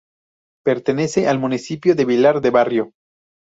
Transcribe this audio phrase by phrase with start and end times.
[0.65, 2.93] Pertenece al Municipio de Vilar de Barrio.